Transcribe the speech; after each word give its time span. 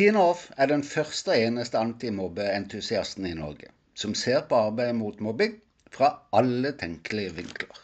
Tina 0.00 0.20
Off 0.30 0.46
er 0.56 0.70
den 0.70 0.80
første 0.80 1.28
og 1.34 1.42
eneste 1.44 1.76
antimobbeentusiasten 1.76 3.26
i 3.28 3.34
Norge 3.36 3.66
som 4.02 4.14
ser 4.16 4.46
på 4.48 4.56
arbeidet 4.56 4.94
mot 4.96 5.18
mobbing 5.20 5.58
fra 5.92 6.08
alle 6.32 6.70
tenkelige 6.80 7.34
vinkler. 7.36 7.82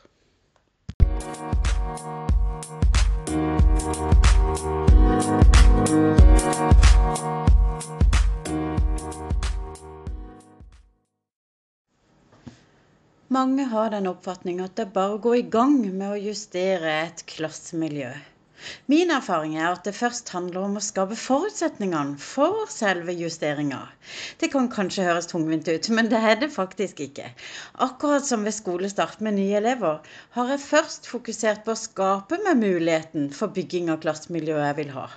Mange 13.29 13.67
har 13.75 13.93
den 13.93 14.09
oppfatning 14.09 14.65
at 14.65 14.73
det 14.81 14.87
er 14.87 14.97
bare 14.97 15.19
å 15.19 15.21
gå 15.29 15.37
i 15.43 15.45
gang 15.59 15.77
med 15.91 16.15
å 16.15 16.23
justere 16.31 16.97
et 17.03 17.27
klassemiljø. 17.35 18.15
Min 18.93 19.11
erfaring 19.15 19.57
er 19.59 19.69
at 19.69 19.85
det 19.89 19.95
først 19.99 20.33
handler 20.35 20.67
om 20.67 20.79
å 20.79 20.85
skape 20.85 21.19
forutsetningene 21.21 22.17
for 22.23 22.65
selve 22.73 23.15
justeringa. 23.19 23.83
Det 24.41 24.51
kan 24.55 24.71
kanskje 24.77 25.07
høres 25.09 25.31
tungvint 25.33 25.69
ut, 25.69 25.91
men 25.99 26.11
det 26.13 26.23
er 26.31 26.41
det 26.43 26.53
faktisk 26.55 27.05
ikke. 27.09 27.33
Akkurat 27.89 28.27
som 28.29 28.47
ved 28.47 28.57
skolestart 28.57 29.23
med 29.27 29.39
nye 29.41 29.61
elever, 29.61 30.01
har 30.39 30.55
jeg 30.55 30.65
først 30.69 31.11
fokusert 31.13 31.67
på 31.67 31.75
å 31.77 31.83
skape 31.87 32.41
meg 32.49 32.63
muligheten 32.65 33.31
for 33.35 33.55
bygging 33.61 33.93
av 33.95 34.03
klassemiljøet 34.07 34.69
jeg 34.71 34.81
vil 34.83 34.97
ha. 34.99 35.09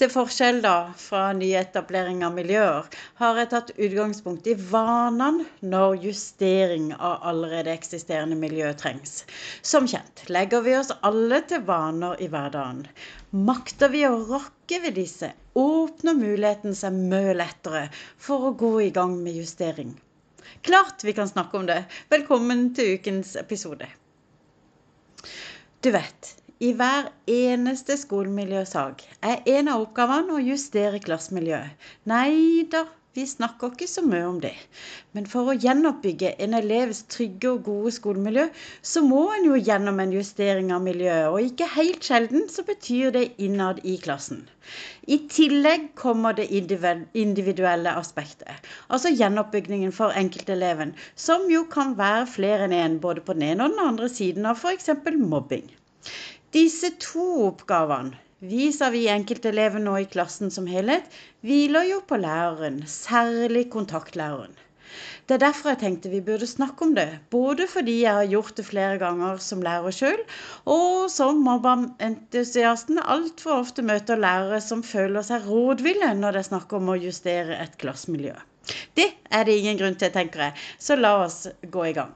Til 0.00 0.10
forskjell 0.10 0.56
da 0.64 0.90
fra 0.98 1.28
nyetablering 1.38 2.24
av 2.26 2.32
miljøer, 2.34 2.88
har 3.20 3.36
jeg 3.38 3.50
tatt 3.52 3.72
utgangspunkt 3.76 4.48
i 4.50 4.56
vanene 4.58 5.46
når 5.74 6.00
justering 6.08 6.88
av 6.96 7.22
allerede 7.30 7.70
eksisterende 7.70 8.38
miljø 8.40 8.72
trengs. 8.80 9.22
Som 9.62 9.86
kjent 9.90 10.24
legger 10.34 10.64
vi 10.66 10.74
oss 10.80 10.90
alle 11.06 11.38
til 11.46 11.62
vaner 11.68 12.18
i 12.18 12.30
hverdagen. 12.32 12.82
Makter 13.46 13.94
vi 13.94 14.02
å 14.08 14.16
rokke 14.18 14.80
ved 14.82 14.98
disse, 14.98 15.30
åpner 15.54 16.18
muligheten 16.18 16.74
seg 16.74 16.98
mye 17.14 17.38
lettere 17.38 17.86
for 18.18 18.50
å 18.50 18.56
gå 18.58 18.74
i 18.88 18.92
gang 18.94 19.14
med 19.22 19.38
justering. 19.38 19.94
Klart 20.66 21.06
vi 21.06 21.12
kan 21.12 21.30
snakke 21.30 21.60
om 21.60 21.66
det. 21.70 21.84
Velkommen 22.10 22.72
til 22.74 22.96
ukens 22.98 23.36
episode. 23.38 23.86
Du 25.84 25.90
vet, 25.94 26.34
i 26.62 26.72
hver 26.78 27.08
eneste 27.30 27.96
skolemiljøsak 27.98 29.00
er 29.30 29.40
en 29.56 29.70
av 29.72 29.86
oppgavene 29.86 30.36
å 30.36 30.44
justere 30.44 31.00
klassemiljøet. 31.02 31.88
Nei 32.10 32.62
da, 32.70 32.84
vi 33.14 33.24
snakker 33.30 33.72
ikke 33.72 33.86
så 33.90 34.02
mye 34.02 34.26
om 34.26 34.38
det. 34.42 34.52
Men 35.14 35.26
for 35.30 35.50
å 35.50 35.56
gjenoppbygge 35.64 36.32
en 36.46 36.56
elevs 36.58 37.04
trygge 37.14 37.52
og 37.52 37.60
gode 37.68 37.92
skolemiljø, 37.94 38.46
så 38.82 39.02
må 39.06 39.20
en 39.34 39.46
jo 39.46 39.58
gjennom 39.58 40.00
en 40.02 40.14
justering 40.14 40.72
av 40.74 40.82
miljøet, 40.86 41.28
og 41.30 41.46
ikke 41.46 41.68
helt 41.76 42.06
sjelden 42.06 42.48
så 42.50 42.64
betyr 42.66 43.14
det 43.14 43.24
innad 43.46 43.82
i 43.86 43.94
klassen. 44.02 44.42
I 45.06 45.20
tillegg 45.30 45.92
kommer 46.00 46.34
det 46.38 46.48
individuelle 46.54 47.94
aspektet, 48.00 48.66
altså 48.88 49.14
gjenoppbyggingen 49.14 49.94
for 49.94 50.14
enkelteleven, 50.18 50.96
som 51.14 51.46
jo 51.52 51.66
kan 51.70 51.94
være 51.98 52.26
flere 52.34 52.66
enn 52.66 52.74
én, 52.74 52.84
en, 52.96 53.00
både 53.06 53.22
på 53.22 53.38
den 53.38 53.50
ene 53.52 53.68
og 53.68 53.76
den 53.76 53.86
andre 53.92 54.10
siden 54.10 54.50
av 54.50 54.58
f.eks. 54.58 54.90
mobbing. 55.22 55.70
Disse 56.54 56.92
to 57.02 57.24
oppgavene 57.48 58.14
viser 58.46 58.92
vi 58.94 59.08
enkeltelevene 59.10 59.16
enkelteleven 59.18 59.82
nå 59.88 59.94
i 59.98 60.04
klassen 60.12 60.52
som 60.54 60.68
helhet, 60.70 61.08
hviler 61.42 61.88
jo 61.88 61.96
på 62.06 62.18
læreren, 62.22 62.76
særlig 62.86 63.64
kontaktlæreren. 63.72 64.54
Det 65.26 65.34
er 65.34 65.42
derfor 65.42 65.72
jeg 65.72 65.80
tenkte 65.80 66.12
vi 66.12 66.20
burde 66.22 66.46
snakke 66.46 66.86
om 66.86 66.94
det. 66.94 67.08
Både 67.34 67.66
fordi 67.74 67.96
jeg 68.04 68.20
har 68.20 68.30
gjort 68.30 68.54
det 68.60 68.68
flere 68.70 69.02
ganger 69.02 69.42
som 69.42 69.66
lærer 69.66 69.98
sjøl, 69.98 70.22
og 70.76 71.10
som 71.10 71.42
mobbeentusiasten 71.42 73.02
altfor 73.02 73.58
ofte 73.64 73.82
møter 73.82 74.22
lærere 74.22 74.62
som 74.62 74.86
føler 74.86 75.26
seg 75.26 75.50
rådville 75.50 76.14
når 76.20 76.38
det 76.38 76.44
er 76.44 76.52
snakk 76.52 76.78
om 76.78 76.94
å 76.94 77.00
justere 77.02 77.58
et 77.66 77.74
klassemiljø. 77.82 78.36
Det 78.94 79.10
er 79.26 79.50
det 79.50 79.58
ingen 79.58 79.82
grunn 79.82 79.98
til, 79.98 80.14
tenker 80.14 80.46
jeg, 80.52 80.68
så 80.78 81.02
la 81.02 81.16
oss 81.26 81.48
gå 81.66 81.90
i 81.90 81.96
gang. 81.98 82.14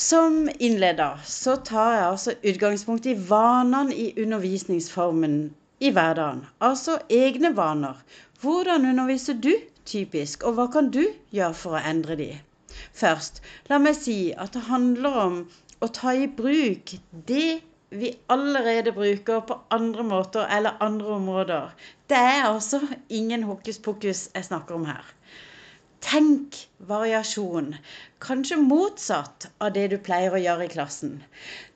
Som 0.00 0.48
innleder 0.58 1.18
så 1.28 1.56
tar 1.68 1.90
jeg 1.92 2.04
altså 2.10 2.32
utgangspunkt 2.52 3.06
i 3.10 3.12
vanene 3.28 3.92
i 3.92 4.06
undervisningsformen 4.22 5.34
i 5.84 5.90
hverdagen. 5.92 6.46
Altså 6.68 6.94
egne 7.12 7.50
vaner. 7.58 7.98
Hvordan 8.40 8.86
underviser 8.88 9.36
du 9.46 9.50
typisk, 9.84 10.46
og 10.48 10.56
hva 10.56 10.66
kan 10.72 10.88
du 10.94 11.02
gjøre 11.36 11.58
for 11.62 11.76
å 11.76 11.82
endre 11.92 12.16
de? 12.16 12.30
Først, 12.96 13.42
la 13.68 13.76
meg 13.84 13.98
si 13.98 14.16
at 14.32 14.56
det 14.56 14.64
handler 14.70 15.20
om 15.26 15.38
å 15.84 15.90
ta 16.00 16.16
i 16.16 16.30
bruk 16.40 16.94
det 17.28 17.60
vi 17.90 18.14
allerede 18.32 18.96
bruker 18.96 19.44
på 19.52 19.60
andre 19.76 20.06
måter 20.14 20.48
eller 20.56 20.80
andre 20.80 21.16
områder. 21.20 21.76
Det 22.08 22.24
er 22.32 22.46
altså 22.48 22.80
ingen 23.20 23.44
hokus 23.52 23.82
pokus 23.90 24.30
jeg 24.32 24.48
snakker 24.48 24.80
om 24.80 24.88
her. 24.94 25.04
Tenk 26.00 26.56
variasjon. 26.90 27.74
Kanskje 28.24 28.56
motsatt 28.56 29.46
av 29.58 29.72
det 29.74 29.86
du 29.92 29.98
pleier 30.06 30.32
å 30.32 30.40
gjøre 30.40 30.64
i 30.66 30.72
klassen. 30.72 31.18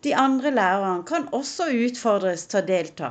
De 0.07 0.15
andre 0.17 0.53
lærerne 0.55 1.05
kan 1.11 1.29
også 1.39 1.67
utfordres 1.87 2.47
til 2.49 2.63
å 2.63 2.69
delta. 2.71 3.11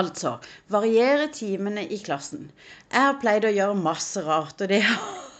Altså 0.00 0.32
variere 0.74 1.28
timene 1.38 1.86
i 1.86 2.00
klassen. 2.02 2.50
Jeg 2.90 3.06
har 3.06 3.20
pleid 3.22 3.46
å 3.46 3.54
gjøre 3.54 3.78
masse 3.86 4.22
rart, 4.26 4.60
og 4.66 4.74
det, 4.74 4.82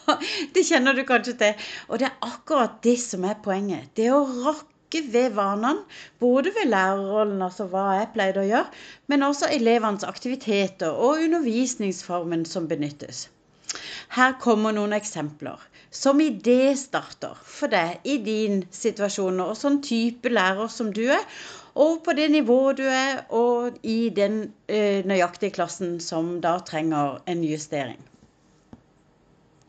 det 0.54 0.64
kjenner 0.70 0.94
du 0.96 1.02
kanskje 1.10 1.36
til. 1.42 1.68
Og 1.90 2.00
det 2.02 2.10
er 2.10 2.30
akkurat 2.30 2.80
det 2.86 2.96
som 3.02 3.26
er 3.26 3.42
poenget. 3.44 3.90
Det 3.98 4.08
å 4.14 4.24
rokke 4.46 5.02
ved 5.12 5.34
vanene, 5.36 5.82
både 6.22 6.54
ved 6.56 6.70
lærerrollen, 6.70 7.42
altså 7.42 7.66
hva 7.72 7.88
jeg 7.98 8.12
pleide 8.14 8.44
å 8.44 8.50
gjøre, 8.50 8.84
men 9.10 9.26
også 9.26 9.50
elevenes 9.58 10.06
aktiviteter 10.06 10.94
og 10.94 11.24
undervisningsformen 11.26 12.46
som 12.48 12.70
benyttes. 12.70 13.26
Her 14.14 14.36
kommer 14.40 14.72
noen 14.72 14.94
eksempler 14.94 15.62
som 15.90 16.20
idéstarter 16.20 17.36
for 17.42 17.72
deg 17.72 18.04
i 18.06 18.18
din 18.22 18.62
situasjon 18.70 19.40
og 19.42 19.54
sånn 19.58 19.80
type 19.84 20.30
lærer 20.30 20.68
som 20.72 20.92
du 20.94 21.04
er, 21.10 21.24
og 21.76 22.02
på 22.04 22.14
det 22.16 22.30
nivået 22.32 22.80
du 22.80 22.84
er, 22.88 23.24
og 23.36 23.76
i 23.84 24.08
den 24.16 24.46
eh, 24.68 25.04
nøyaktige 25.04 25.54
klassen 25.58 25.98
som 26.00 26.38
da 26.44 26.56
trenger 26.64 27.20
en 27.28 27.44
justering. 27.44 28.00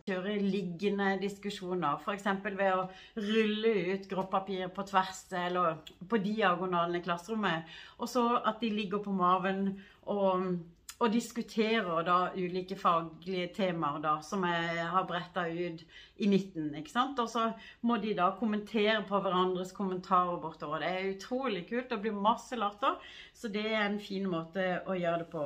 Kjøre 0.07 0.37
liggende 0.39 1.17
diskusjoner, 1.19 1.99
f.eks. 1.99 2.29
ved 2.45 2.69
å 2.71 2.85
rulle 3.19 3.73
ut 3.91 4.07
gråpapir 4.07 4.69
på 4.71 4.85
tvers 4.87 5.25
eller 5.35 5.81
på 6.07 6.21
diagonalen 6.23 6.95
i 6.95 7.03
klasserommet, 7.03 7.67
og 7.99 8.07
så 8.07 8.23
at 8.39 8.63
de 8.63 8.71
ligger 8.71 9.03
på 9.03 9.11
maven 9.11 9.73
og 10.07 10.53
og 10.97 11.13
diskuterer 11.13 12.05
da 12.05 12.17
ulike 12.33 12.75
faglige 12.79 13.51
temaer 13.53 13.99
da, 14.01 14.15
som 14.25 14.41
jeg 14.47 14.85
har 14.89 15.05
bretta 15.05 15.43
ut 15.45 15.83
i 16.17 16.29
midten. 16.29 16.71
ikke 16.75 16.93
sant? 16.93 17.19
Og 17.21 17.29
så 17.29 17.51
må 17.85 17.99
de 18.01 18.15
da 18.17 18.31
kommentere 18.39 19.03
på 19.05 19.19
hverandres 19.21 19.75
kommentarer 19.77 20.39
bortover. 20.41 20.81
Det 20.81 20.89
er 20.89 21.11
utrolig 21.11 21.67
kult. 21.69 21.91
Det 21.91 22.01
blir 22.01 22.17
masse 22.17 22.57
latter, 22.57 22.97
så 23.33 23.51
det 23.53 23.67
er 23.69 23.83
en 23.85 23.99
fin 24.01 24.25
måte 24.29 24.65
å 24.87 24.97
gjøre 24.97 25.21
det 25.21 25.29
på. 25.35 25.45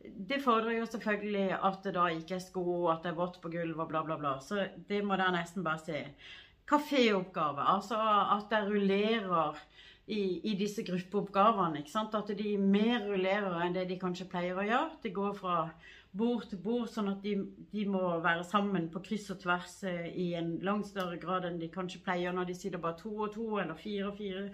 Det 0.00 0.40
fordrer 0.44 0.78
jo 0.78 0.88
selvfølgelig 0.88 1.60
at 1.68 1.78
det 1.84 1.94
da 1.96 2.08
ikke 2.14 2.38
er 2.38 2.44
sko, 2.46 2.64
at 2.88 3.04
det 3.04 3.12
er 3.12 3.20
vått 3.20 3.40
på 3.42 3.52
gulvet 3.52 3.84
og 3.84 3.92
bla, 3.92 4.04
bla, 4.06 4.16
bla. 4.16 4.36
Så 4.40 4.64
det 4.88 5.02
må 5.04 5.18
dere 5.18 5.34
nesten 5.36 5.66
bare 5.66 5.82
se. 5.84 6.04
Kaféoppgave, 6.66 7.68
altså 7.76 7.98
at 8.00 8.48
dere 8.50 8.70
rullerer 8.72 9.60
i, 10.06 10.50
i 10.50 10.54
disse 10.58 10.82
gruppeoppgavene. 10.86 11.78
ikke 11.80 11.90
sant? 11.90 12.14
At 12.14 12.38
de 12.38 12.58
mer 12.60 13.00
rullerer 13.08 13.64
enn 13.64 13.74
det 13.74 13.88
de 13.90 13.98
kanskje 13.98 14.28
pleier 14.30 14.58
å 14.58 14.66
gjøre. 14.66 14.90
Det 15.02 15.12
går 15.14 15.34
fra 15.38 15.70
bord 16.16 16.44
til 16.48 16.58
bord, 16.62 16.88
sånn 16.88 17.08
at 17.12 17.22
de, 17.24 17.34
de, 17.72 17.84
må 17.90 18.20
være 18.24 18.44
sammen 18.46 18.90
på 18.92 19.00
kryss 19.04 19.30
og 19.34 19.40
tvers 19.42 19.84
eh, 19.88 20.06
i 20.16 20.34
en 20.38 20.58
langt 20.64 20.86
større 20.88 21.18
grad 21.20 21.44
enn 21.44 21.58
de 21.60 21.68
kanskje 21.72 22.04
pleier 22.06 22.32
når 22.32 22.44
de 22.48 22.54
sitter 22.56 22.78
bare 22.80 22.96
to 23.02 23.12
og 23.26 23.32
to 23.34 23.58
eller 23.60 23.76
fire 23.76 24.06
og 24.08 24.16
fire 24.16 24.50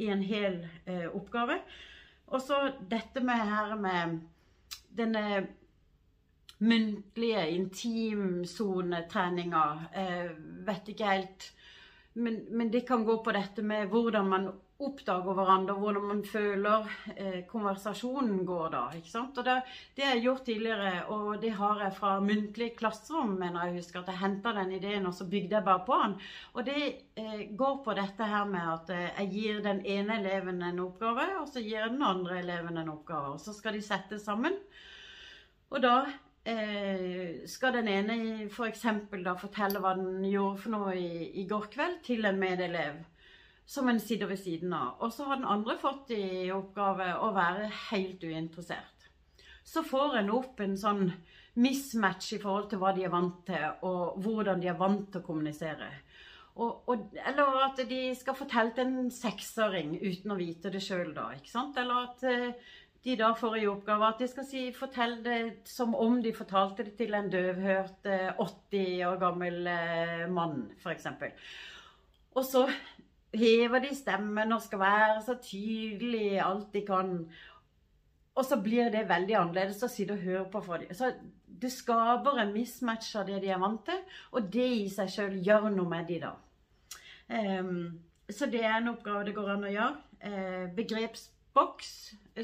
i 0.00 0.06
en 0.12 0.22
hel 0.22 0.68
eh, 0.84 1.08
oppgave. 1.08 1.56
Og 2.30 2.40
så 2.44 2.56
dette 2.90 3.20
med 3.26 3.40
her 3.50 3.74
med 3.80 4.20
denne 4.94 5.46
muntlige 6.60 7.50
intimsonetreninga. 7.56 9.64
Eh, 9.96 10.30
vet 10.68 10.88
ikke 10.92 11.10
helt 11.10 11.40
men, 12.12 12.40
men, 12.50 12.72
det 12.72 12.88
kan 12.88 13.04
gå 13.06 13.20
på 13.24 13.32
dette 13.32 13.62
med 13.62 13.86
hvordan 13.90 14.28
man 14.28 14.48
oppdager 14.86 15.36
hverandre, 15.36 15.74
hvordan 15.78 16.06
man 16.08 16.20
føler 16.24 16.86
eh, 17.14 17.40
konversasjonen 17.48 18.44
går 18.48 18.70
da. 18.74 18.82
ikke 18.96 19.12
sant? 19.12 19.38
Og 19.38 19.46
det, 19.46 19.56
det 19.96 20.06
har 20.06 20.14
jeg 20.16 20.24
gjort 20.24 20.44
tidligere, 20.48 20.92
og 21.14 21.26
det 21.42 21.52
har 21.58 21.82
jeg 21.84 21.96
fra 21.98 22.14
muntlig 22.24 22.70
klasserom, 22.78 23.34
mener 23.40 23.68
jeg 23.68 23.80
husker, 23.80 24.00
at 24.00 24.12
jeg 24.12 24.22
henta 24.22 24.54
den 24.56 24.72
ideen, 24.78 25.08
og 25.08 25.14
så 25.16 25.28
bygde 25.30 25.58
jeg 25.58 25.66
bare 25.66 25.84
på 25.86 26.00
den. 26.04 26.16
Og 26.54 26.64
det 26.70 26.86
eh, 27.20 27.44
går 27.58 27.76
på 27.84 27.98
dette 27.98 28.30
her 28.32 28.48
med 28.48 28.72
at 28.76 28.94
eh, 28.96 29.20
jeg 29.20 29.30
gir 29.34 29.60
den 29.66 29.84
ene 29.84 30.18
eleven 30.22 30.64
en 30.66 30.82
oppgave, 30.86 31.28
og 31.42 31.52
så 31.52 31.62
gir 31.64 31.78
jeg 31.78 31.94
den 31.94 32.06
andre 32.06 32.40
eleven 32.40 32.80
en 32.80 32.92
oppgave. 32.96 33.36
Og 33.36 33.44
så 33.44 33.54
skal 33.56 33.76
de 33.76 33.84
sette 33.84 34.18
sammen. 34.22 34.56
Og 35.70 35.78
da 35.84 35.94
eh, 36.48 37.46
skal 37.50 37.76
den 37.78 37.88
ene 37.92 38.18
f.eks. 38.48 38.84
For 39.10 39.24
da 39.24 39.36
fortelle 39.38 39.82
hva 39.82 39.94
den 39.98 40.24
gjorde 40.26 40.64
for 40.64 40.74
noe 40.78 40.98
i, 40.98 41.30
i 41.42 41.46
går 41.50 41.70
kveld, 41.72 42.02
til 42.06 42.28
en 42.28 42.40
medelev 42.40 43.00
som 43.70 43.88
en 43.88 44.00
sitter 44.02 44.26
ved 44.26 44.40
siden 44.40 44.72
av. 44.74 44.96
Og 45.04 45.12
så 45.14 45.28
har 45.28 45.38
den 45.38 45.50
andre 45.50 45.76
fått 45.78 46.10
i 46.16 46.50
oppgave 46.50 47.12
å 47.22 47.30
være 47.36 47.70
helt 47.90 48.24
uinteressert. 48.24 48.96
så 49.70 49.84
får 49.86 50.16
en 50.18 50.30
opp 50.34 50.60
en 50.64 50.72
sånn 50.74 51.12
mismatch 51.62 52.32
i 52.34 52.38
forhold 52.42 52.70
til 52.70 52.80
hva 52.80 52.90
de 52.96 53.04
er 53.06 53.12
vant 53.12 53.36
til, 53.46 53.66
og 53.86 54.16
hvordan 54.24 54.58
de 54.62 54.70
er 54.72 54.78
vant 54.78 55.04
til 55.12 55.20
å 55.20 55.26
kommunisere. 55.26 55.90
Og, 56.56 56.88
og, 56.90 57.04
eller 57.14 57.60
at 57.68 57.82
de 57.86 58.00
skal 58.18 58.34
fortelle 58.34 58.74
til 58.74 58.88
en 58.88 59.10
seksåring 59.14 59.92
uten 60.00 60.34
å 60.34 60.38
vite 60.40 60.72
det 60.74 60.82
sjøl, 60.82 61.12
da. 61.14 61.28
ikke 61.36 61.52
sant? 61.52 61.78
Eller 61.78 62.08
at 62.08 62.24
uh, 62.26 62.72
de 63.06 63.16
da 63.20 63.30
får 63.38 63.60
i 63.60 63.68
oppgave 63.70 64.08
at 64.08 64.24
de 64.24 64.28
skal 64.32 64.48
si, 64.48 64.64
fortelle 64.74 65.22
det 65.22 65.68
som 65.70 65.94
om 65.94 66.18
de 66.24 66.34
fortalte 66.34 66.88
det 66.88 66.96
til 66.98 67.14
en 67.14 67.30
døvhørt 67.30 68.10
uh, 68.10 68.42
80 68.42 69.04
år 69.12 69.20
gammel 69.22 69.70
uh, 69.70 70.26
mann, 70.34 70.64
f.eks. 70.82 71.06
Og 72.34 72.44
så 72.46 72.66
hever 73.36 73.84
de 73.84 73.94
stemmen 73.94 74.52
og 74.52 74.62
skal 74.64 74.82
være 74.82 75.22
så 75.26 75.36
tydelig 75.42 76.40
alt 76.42 76.72
de 76.74 76.84
kan. 76.86 77.14
Og 78.34 78.46
så 78.46 78.58
blir 78.62 78.90
det 78.92 79.08
veldig 79.10 79.36
annerledes 79.38 79.82
å 79.84 79.90
sitte 79.90 80.16
og 80.16 80.24
høre 80.24 80.46
på 80.50 80.62
for 80.64 80.82
dem. 80.82 80.94
Så 80.96 81.12
det 81.60 81.72
skaper 81.74 82.40
en 82.40 82.54
mismatch 82.54 83.14
av 83.20 83.26
det 83.28 83.40
de 83.42 83.50
er 83.52 83.60
vant 83.60 83.82
til, 83.86 83.98
og 84.32 84.46
det 84.52 84.68
i 84.84 84.86
seg 84.92 85.10
sjøl 85.12 85.36
gjør 85.44 85.68
noe 85.74 85.90
med 85.90 86.08
de 86.08 86.20
da. 86.22 86.30
Um, 87.30 88.00
så 88.30 88.48
det 88.50 88.62
er 88.64 88.78
en 88.78 88.94
oppgave 88.94 89.26
det 89.26 89.34
går 89.36 89.52
an 89.54 89.66
å 89.68 89.74
gjøre. 89.74 89.98
Uh, 90.20 90.64
begrepsboks, 90.76 91.92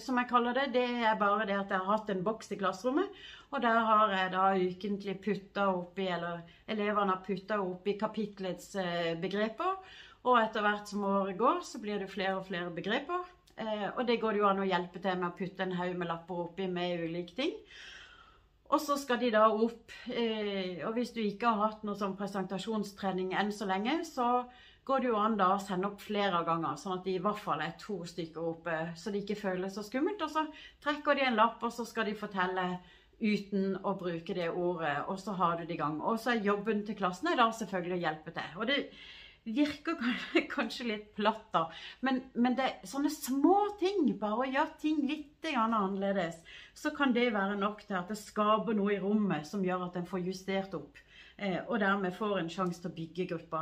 som 0.03 0.19
jeg 0.21 0.31
kaller 0.31 0.59
det, 0.59 0.67
det 0.75 0.85
er 1.07 1.19
bare 1.21 1.47
det 1.49 1.57
at 1.57 1.73
jeg 1.73 1.81
har 1.81 1.93
hatt 1.95 2.13
en 2.13 2.25
boks 2.27 2.53
i 2.53 2.59
klasserommet. 2.61 3.23
Og 3.55 3.63
der 3.63 3.79
har 3.89 4.13
jeg 4.13 4.33
da 4.35 4.47
ukentlig 4.59 5.17
putta 5.23 5.69
oppi, 5.71 6.11
eller 6.13 6.43
elevene 6.69 7.15
har 7.15 7.23
putta 7.25 7.61
oppi 7.63 7.97
kapitlets 7.99 8.75
uh, 8.77 9.15
begreper. 9.23 9.79
Og 10.27 10.39
etter 10.41 10.65
hvert 10.65 10.91
som 10.91 11.05
året 11.07 11.39
går, 11.39 11.61
så 11.63 11.81
blir 11.83 12.01
det 12.03 12.11
flere 12.11 12.37
og 12.41 12.47
flere 12.49 12.71
begreper. 12.75 13.27
Uh, 13.57 13.89
og 13.95 14.03
det 14.09 14.19
går 14.21 14.35
det 14.35 14.43
jo 14.43 14.49
an 14.51 14.61
å 14.61 14.69
hjelpe 14.69 15.01
til 15.01 15.15
med 15.17 15.31
å 15.31 15.37
putte 15.37 15.65
en 15.65 15.77
haug 15.79 15.95
med 15.97 16.11
lapper 16.11 16.41
oppi 16.43 16.67
med 16.69 17.07
ulike 17.07 17.37
ting. 17.39 17.55
Og 18.67 18.83
så 18.83 18.97
skal 18.99 19.21
de 19.23 19.31
da 19.31 19.45
opp 19.47 19.93
eh, 20.11 20.83
Og 20.83 20.97
hvis 20.97 21.13
du 21.15 21.21
ikke 21.23 21.53
har 21.55 21.71
hatt 21.71 21.85
noe 21.87 21.95
sånn 21.99 22.17
presentasjonstrening 22.19 23.31
enn 23.39 23.53
så 23.55 23.69
lenge, 23.69 24.01
så 24.09 24.43
går 24.87 25.03
det 25.03 25.11
jo 25.11 25.19
an 25.19 25.37
da 25.39 25.53
å 25.55 25.63
sende 25.63 25.89
opp 25.91 26.03
flere 26.03 26.43
ganger, 26.47 26.77
sånn 26.79 26.97
at 26.99 27.07
de 27.07 27.17
i 27.17 27.23
hvert 27.23 27.41
fall 27.43 27.63
er 27.63 27.75
to 27.79 28.01
stykker 28.07 28.51
oppe, 28.53 28.77
så 28.95 29.11
det 29.11 29.25
ikke 29.25 29.39
føles 29.41 29.75
så 29.75 29.83
skummelt. 29.87 30.23
Og 30.23 30.31
så 30.31 30.45
trekker 30.85 31.19
de 31.19 31.27
en 31.27 31.39
lapp, 31.39 31.63
og 31.67 31.75
så 31.75 31.87
skal 31.89 32.07
de 32.07 32.15
fortelle 32.19 32.67
uten 33.19 33.79
å 33.83 33.97
bruke 33.99 34.35
det 34.37 34.51
ordet, 34.53 34.97
og 35.11 35.19
så 35.19 35.35
har 35.39 35.59
du 35.59 35.65
det 35.65 35.75
i 35.75 35.81
gang. 35.81 35.99
Og 36.03 36.21
så 36.23 36.35
er 36.35 36.47
jobben 36.47 36.85
til 36.87 36.99
klassen 36.99 37.33
er 37.33 37.39
da 37.41 37.49
selvfølgelig 37.51 37.99
å 37.99 38.05
hjelpe 38.05 38.35
til. 38.37 38.53
Og 38.61 38.71
det 38.71 38.79
virker 39.47 39.97
kanskje 40.55 40.89
litt 40.91 41.15
platt, 41.15 41.47
da. 41.55 41.67
Men, 42.01 42.23
men, 42.35 42.57
det 42.59 42.87
sånne 42.89 43.11
små 43.13 43.59
ting, 43.81 44.11
bare 44.21 44.45
å 44.45 44.51
gjøre 44.51 44.79
ting 44.83 45.03
litt 45.07 45.33
annerledes, 45.47 46.41
så 46.75 46.91
kan 46.91 47.13
det 47.15 47.29
være 47.31 47.55
nok 47.61 47.85
til 47.87 47.95
at 47.95 48.09
det 48.11 48.19
skaper 48.19 48.75
noe 48.75 48.97
i 48.97 48.99
rommet 48.99 49.47
som 49.47 49.63
gjør 49.63 49.85
at 49.87 50.01
en 50.01 50.09
får 50.09 50.25
justert 50.27 50.75
opp. 50.75 50.99
Eh, 51.37 51.61
og 51.69 51.79
dermed 51.79 52.17
får 52.17 52.41
en 52.41 52.51
sjanse 52.51 52.83
til 52.83 52.91
å 52.91 52.97
bygge 52.97 53.29
gruppa 53.31 53.61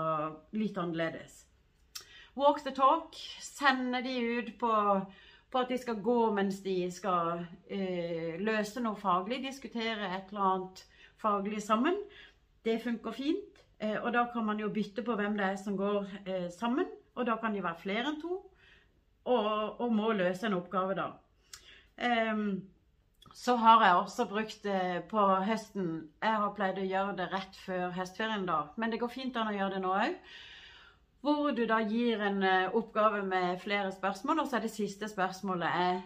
litt 0.57 0.79
annerledes. 0.81 1.43
Walk 2.35 2.63
the 2.65 2.73
talk. 2.75 3.15
Sende 3.43 4.01
de 4.03 4.15
ut 4.39 4.53
på, 4.59 4.73
på 5.51 5.61
at 5.61 5.71
de 5.71 5.79
skal 5.79 6.01
gå 6.03 6.19
mens 6.35 6.63
de 6.65 6.79
skal 6.91 7.45
eh, 7.69 8.41
løse 8.41 8.83
noe 8.83 8.99
faglig. 8.99 9.43
Diskutere 9.45 10.09
et 10.17 10.33
eller 10.33 10.49
annet 10.49 10.85
faglig 11.21 11.63
sammen. 11.63 12.01
Det 12.65 12.81
funker 12.83 13.15
fint. 13.15 13.54
Eh, 13.85 13.97
og 14.01 14.13
da 14.15 14.25
kan 14.33 14.47
man 14.47 14.61
jo 14.61 14.71
bytte 14.73 15.05
på 15.05 15.17
hvem 15.19 15.37
det 15.39 15.47
er 15.47 15.57
som 15.61 15.77
går 15.77 16.07
eh, 16.25 16.49
sammen. 16.53 16.89
Og 17.15 17.27
da 17.29 17.37
kan 17.41 17.55
de 17.55 17.63
være 17.63 17.83
flere 17.83 18.11
enn 18.11 18.21
to, 18.23 18.41
og, 19.31 19.81
og 19.81 19.93
må 19.95 20.13
løse 20.17 20.49
en 20.49 20.57
oppgave, 20.57 20.97
da. 20.99 21.13
Um, 21.95 22.65
så 23.35 23.55
har 23.57 23.85
jeg 23.85 24.01
også 24.01 24.27
brukt 24.31 24.65
det 24.67 25.05
på 25.11 25.27
høsten. 25.47 25.93
Jeg 26.23 26.41
har 26.43 26.57
pleid 26.57 26.81
å 26.83 26.87
gjøre 26.89 27.15
det 27.21 27.29
rett 27.31 27.61
før 27.63 27.95
høstferien, 27.95 28.49
da. 28.49 28.65
Men 28.77 28.91
det 28.91 28.99
går 29.03 29.13
fint 29.15 29.39
an 29.39 29.53
å 29.53 29.55
gjøre 29.55 29.77
det 29.77 29.85
nå 29.85 29.93
òg. 29.95 30.19
Hvor 31.25 31.55
du 31.57 31.63
da 31.71 31.79
gir 31.87 32.21
en 32.21 32.43
oppgave 32.77 33.23
med 33.25 33.63
flere 33.63 33.95
spørsmål, 33.95 34.43
og 34.43 34.51
så 34.51 34.59
er 34.59 34.67
det 34.67 34.75
siste 34.75 35.09
spørsmålet 35.09 35.79
er 35.87 36.03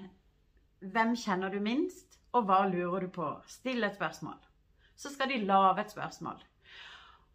Hvem 0.78 1.16
kjenner 1.18 1.50
du 1.50 1.58
minst, 1.58 2.20
og 2.36 2.46
hva 2.46 2.60
lurer 2.68 3.08
du 3.08 3.10
på? 3.16 3.32
Still 3.50 3.82
et 3.82 3.96
spørsmål. 3.96 4.36
Så 4.94 5.10
skal 5.10 5.32
de 5.32 5.40
lage 5.48 5.80
et 5.82 5.90
spørsmål. 5.96 6.44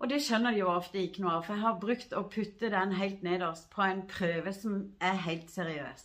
Og 0.04 0.10
det 0.12 0.20
skjønner 0.20 0.52
de 0.52 0.60
jo 0.60 0.68
ofte 0.68 1.00
ikke 1.00 1.22
noe 1.24 1.38
av, 1.38 1.46
for 1.46 1.56
jeg 1.56 1.64
har 1.64 1.78
brukt 1.80 2.14
å 2.20 2.26
putte 2.28 2.68
den 2.74 2.92
helt 2.98 3.22
nederst 3.24 3.70
på 3.72 3.86
en 3.86 4.02
prøve 4.12 4.52
som 4.52 4.82
er 5.00 5.22
helt 5.30 5.48
seriøs. 5.54 6.02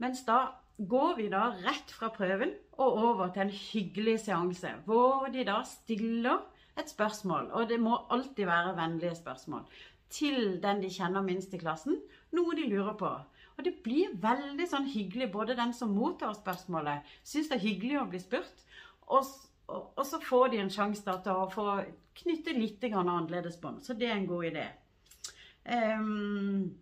Mens 0.00 0.22
da 0.24 0.38
går 0.80 1.18
vi 1.18 1.26
da 1.34 1.50
rett 1.58 1.92
fra 1.92 2.08
prøven 2.14 2.54
og 2.80 2.96
over 3.10 3.34
til 3.34 3.44
en 3.44 3.52
hyggelig 3.52 4.16
seanse, 4.24 4.72
hvor 4.86 5.28
de 5.34 5.44
da 5.44 5.58
stiller 5.68 6.40
et 6.80 6.88
spørsmål, 6.88 7.50
og 7.52 7.68
det 7.68 7.78
må 7.84 8.00
alltid 8.08 8.48
være 8.48 8.78
vennlige 8.80 9.20
spørsmål, 9.20 9.68
til 10.08 10.56
den 10.64 10.80
de 10.80 10.88
kjenner 10.96 11.28
minst 11.28 11.52
i 11.52 11.60
klassen, 11.60 12.00
noe 12.32 12.56
de 12.56 12.64
lurer 12.72 12.96
på. 12.96 13.12
Og 13.58 13.64
det 13.68 13.76
blir 13.84 14.16
veldig 14.24 14.64
sånn 14.68 14.88
hyggelig. 14.88 15.28
Både 15.32 15.56
den 15.56 15.76
som 15.76 15.92
mottar 15.92 16.32
spørsmålet, 16.38 17.04
syns 17.28 17.52
det 17.52 17.60
er 17.60 17.66
hyggelig 17.66 17.98
å 18.00 18.08
bli 18.08 18.24
spurt, 18.24 18.64
og 19.12 19.28
og, 19.72 20.04
så 20.06 20.20
får 20.22 20.52
de 20.52 20.62
en 20.62 20.72
sjanse 20.72 21.16
til 21.24 21.32
å 21.32 21.48
få 21.50 21.66
knytte 22.22 22.54
litt 22.56 22.84
annerledes 22.90 23.58
bånd. 23.60 23.82
Så 23.84 23.96
det 23.98 24.10
er 24.10 24.18
en 24.18 24.28
god 24.30 24.48
idé. 24.50 24.66
Um, 25.64 26.72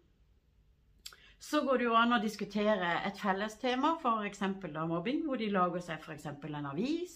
så 1.40 1.62
går 1.64 1.80
det 1.80 1.86
jo 1.86 1.96
an 1.96 2.12
å 2.16 2.20
diskutere 2.20 2.88
et 3.08 3.18
fellestema, 3.18 3.94
f.eks. 3.96 4.42
mobbing, 4.76 5.22
hvor 5.26 5.40
de 5.40 5.48
lager 5.52 5.84
seg 5.84 6.02
f.eks. 6.04 6.26
en 6.28 6.68
avis. 6.68 7.14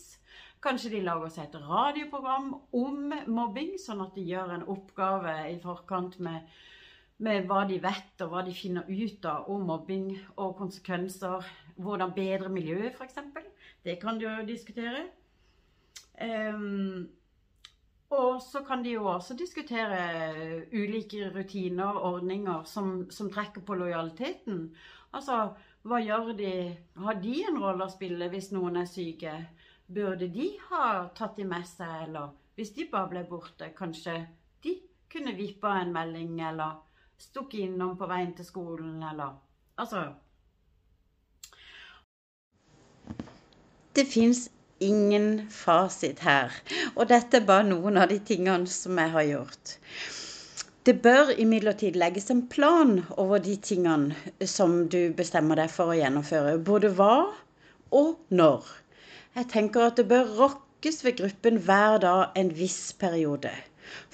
Kanskje 0.65 0.95
de 0.95 1.03
lager 1.05 1.33
seg 1.33 1.51
et 1.51 1.59
radioprogram 1.61 2.55
om 2.81 3.13
mobbing, 3.29 3.75
sånn 3.81 4.01
at 4.01 4.15
de 4.17 4.25
gjør 4.31 4.55
en 4.55 4.65
oppgave 4.73 5.35
i 5.51 5.59
forkant 5.61 6.17
med, 6.25 6.49
med 7.21 7.45
hva 7.51 7.67
de 7.69 7.77
vet, 7.85 8.15
og 8.25 8.33
hva 8.33 8.45
de 8.47 8.57
finner 8.57 8.89
ut 8.89 9.29
av 9.29 9.51
om 9.53 9.69
mobbing 9.69 10.09
og 10.39 10.57
konsekvenser. 10.63 11.45
Hvordan 11.77 12.17
bedre 12.17 12.49
miljøet, 12.55 12.97
f.eks. 12.97 13.21
Det 13.85 13.99
kan 14.01 14.17
de 14.17 14.25
jo 14.25 14.49
diskutere. 14.49 15.05
Um, 16.23 17.09
og 18.15 18.43
så 18.43 18.63
kan 18.67 18.85
de 18.85 18.95
jo 18.95 19.07
også 19.11 19.35
diskutere 19.35 19.99
ulike 20.73 21.31
rutiner 21.35 21.85
og 21.97 22.15
ordninger 22.15 22.63
som, 22.65 23.11
som, 23.11 23.31
trekker 23.33 23.65
på 23.67 23.75
lojaliteten. 23.75 24.69
Altså, 25.13 25.49
hva 25.83 26.01
gjør 26.01 26.33
de? 26.39 26.53
Har 26.97 27.19
de 27.23 27.35
en 27.49 27.59
rolle 27.63 27.87
å 27.87 27.93
spille 27.93 28.29
hvis 28.31 28.53
noen 28.55 28.79
er 28.83 28.91
syke? 28.91 29.35
Burde 29.95 30.29
de 30.33 30.49
ha 30.71 31.09
tatt 31.17 31.37
de 31.37 31.47
med 31.49 31.67
seg, 31.69 32.09
eller 32.09 32.31
hvis 32.55 32.73
de 32.77 32.87
bare 32.93 33.11
ble 33.11 33.25
borte, 33.29 33.73
kanskje 33.77 34.15
de 34.65 34.79
kunne 35.11 35.35
vippa 35.37 35.75
en 35.81 35.93
melding, 35.93 36.39
eller 36.41 36.79
stukket 37.21 37.67
innom 37.67 37.97
på 37.99 38.09
veien 38.11 38.35
til 38.37 38.47
skolen, 38.47 39.03
eller 39.03 39.41
Altså 39.75 40.13
Det 43.95 44.07
fins 44.07 44.49
ingen 44.89 45.27
fasit 45.53 46.21
her. 46.27 46.53
Og 46.95 47.09
dette 47.11 47.41
er 47.41 47.49
bare 47.49 47.67
noen 47.69 47.99
av 48.01 48.11
de 48.13 48.21
tingene 48.31 48.71
som 48.71 49.01
jeg 49.01 49.13
har 49.17 49.27
gjort. 49.31 49.75
Det 50.85 50.99
bør 51.05 51.31
imidlertid 51.41 51.97
legges 51.97 52.29
en 52.33 52.43
plan 52.53 52.99
over 53.17 53.41
de 53.41 53.55
tingene 53.57 54.47
som 54.55 54.83
du 54.93 55.15
bestemmer 55.17 55.57
deg 55.63 55.71
for 55.73 55.93
å 55.93 55.97
gjennomføre. 55.97 56.59
Både 56.67 56.91
hva 56.99 57.15
og 57.95 58.11
når. 58.29 58.67
Jeg 59.39 59.49
tenker 59.55 59.87
at 59.87 59.97
det 60.01 60.05
bør 60.11 60.35
rokkes 60.41 61.01
ved 61.07 61.17
gruppen 61.23 61.63
hver 61.65 62.03
dag 62.05 62.37
en 62.37 62.53
viss 62.59 62.93
periode. 63.01 63.55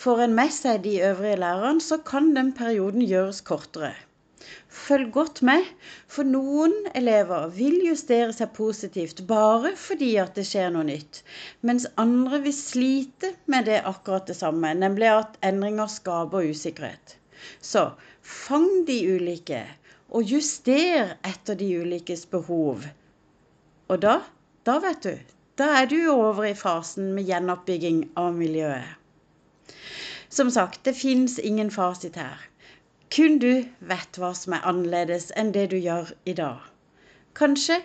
Får 0.00 0.23
en 0.27 0.37
med 0.37 0.55
seg 0.55 0.85
de 0.87 0.95
øvrige 1.09 1.41
lærerne, 1.43 1.83
så 1.83 1.99
kan 2.12 2.31
den 2.37 2.55
perioden 2.57 3.03
gjøres 3.03 3.43
kortere. 3.50 3.93
Følg 4.80 5.11
godt 5.12 5.40
med, 5.47 5.64
for 6.09 6.26
noen 6.26 6.73
elever 6.94 7.50
vil 7.54 7.76
justere 7.87 8.32
seg 8.37 8.52
positivt 8.56 9.23
bare 9.28 9.73
fordi 9.78 10.11
at 10.23 10.37
det 10.38 10.47
skjer 10.49 10.70
noe 10.75 10.87
nytt, 10.88 11.20
mens 11.66 11.88
andre 12.00 12.40
vil 12.47 12.56
slite 12.56 13.35
med 13.52 13.68
det 13.70 13.82
akkurat 13.90 14.30
det 14.30 14.38
samme, 14.38 14.73
nemlig 14.78 15.11
at 15.12 15.37
endringer 15.50 15.90
skaper 15.92 16.49
usikkerhet. 16.50 17.16
Så 17.61 17.85
fang 18.23 18.68
de 18.88 18.99
ulike, 19.14 19.62
og 20.11 20.26
juster 20.26 21.14
etter 21.26 21.59
de 21.61 21.70
ulikes 21.82 22.26
behov. 22.30 22.87
Og 23.90 24.02
da, 24.02 24.20
da 24.66 24.78
vet 24.82 25.04
du, 25.06 25.14
da 25.61 25.73
er 25.80 25.90
du 25.90 25.99
over 26.12 26.47
i 26.49 26.56
fasen 26.56 27.12
med 27.16 27.28
gjenoppbygging 27.28 28.04
av 28.20 28.32
miljøet. 28.37 28.97
Som 30.30 30.50
sagt, 30.54 30.85
det 30.87 30.94
fins 30.94 31.38
ingen 31.42 31.73
fasit 31.75 32.16
her. 32.16 32.50
Kun 33.11 33.40
du 33.43 33.64
vet 33.90 34.19
hva 34.23 34.29
som 34.38 34.55
er 34.55 34.67
annerledes 34.71 35.33
enn 35.40 35.50
det 35.57 35.64
du 35.73 35.76
gjør 35.83 36.12
i 36.31 36.35
dag. 36.38 36.61
Kanskje 37.35 37.81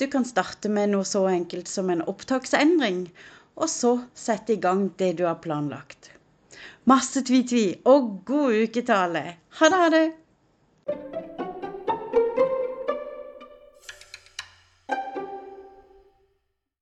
du 0.00 0.06
kan 0.12 0.24
starte 0.24 0.70
med 0.72 0.94
noe 0.94 1.04
så 1.04 1.26
enkelt 1.28 1.68
som 1.68 1.92
en 1.92 2.04
opptaksendring, 2.08 3.06
og 3.56 3.68
så 3.72 3.92
sette 4.16 4.56
i 4.56 4.60
gang 4.60 4.86
det 5.00 5.14
du 5.20 5.26
har 5.28 5.40
planlagt. 5.44 6.10
Masse 6.88 7.20
tvi-tvi 7.28 7.66
og 7.84 8.22
god 8.28 8.62
uketale. 8.62 9.26
Ha 9.60 9.72
det, 9.72 9.82
ha 9.84 9.90
det! 9.92 11.45